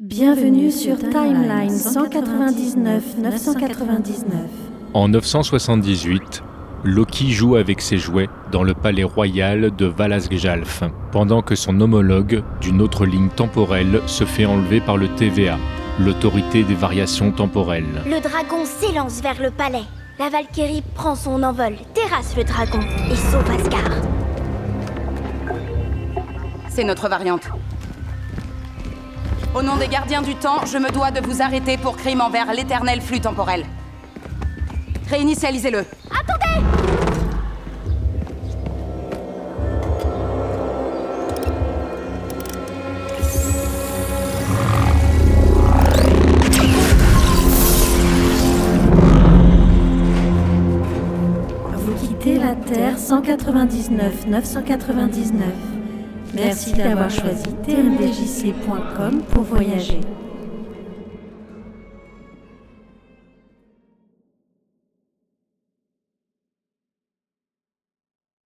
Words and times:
Bienvenue 0.00 0.70
sur 0.70 0.96
Timeline 0.96 1.76
199 1.76 3.18
999. 3.18 4.32
En 4.94 5.08
978, 5.08 6.44
Loki 6.84 7.32
joue 7.32 7.56
avec 7.56 7.80
ses 7.80 7.98
jouets 7.98 8.28
dans 8.52 8.62
le 8.62 8.74
palais 8.74 9.02
royal 9.02 9.74
de 9.74 9.86
Valasgjalf, 9.86 10.84
pendant 11.10 11.42
que 11.42 11.56
son 11.56 11.80
homologue 11.80 12.44
d'une 12.60 12.80
autre 12.80 13.06
ligne 13.06 13.28
temporelle 13.28 14.00
se 14.06 14.22
fait 14.22 14.46
enlever 14.46 14.80
par 14.80 14.98
le 14.98 15.08
TVA, 15.16 15.58
l'autorité 15.98 16.62
des 16.62 16.76
variations 16.76 17.32
temporelles. 17.32 18.04
Le 18.06 18.20
dragon 18.20 18.64
s'élance 18.64 19.20
vers 19.20 19.42
le 19.42 19.50
palais. 19.50 19.82
La 20.20 20.28
Valkyrie 20.28 20.84
prend 20.94 21.16
son 21.16 21.42
envol, 21.42 21.74
terrasse 21.94 22.36
le 22.36 22.44
dragon 22.44 22.78
et 23.10 23.16
sauve 23.16 23.50
Asgard. 23.50 24.00
C'est 26.68 26.84
notre 26.84 27.08
variante. 27.08 27.50
Au 29.54 29.62
nom 29.62 29.76
des 29.76 29.88
gardiens 29.88 30.20
du 30.20 30.34
temps, 30.34 30.66
je 30.66 30.76
me 30.76 30.90
dois 30.90 31.10
de 31.10 31.24
vous 31.26 31.40
arrêter 31.40 31.78
pour 31.78 31.96
crime 31.96 32.20
envers 32.20 32.52
l'éternel 32.52 33.00
flux 33.00 33.20
temporel. 33.20 33.64
Réinitialisez-le. 35.08 35.84
Attendez 36.10 36.64
Vous 51.74 52.06
quittez 52.06 52.38
la 52.38 52.54
Terre 52.54 52.98
199 52.98 54.26
999. 54.26 55.77
Merci 56.34 56.72
d'avoir 56.72 57.10
choisi 57.10 57.44
tmdjc.com 57.66 59.22
pour 59.30 59.42
voyager. 59.42 60.00